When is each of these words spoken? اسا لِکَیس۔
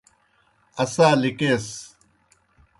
اسا 0.83 1.07
لِکَیس۔ 1.21 1.65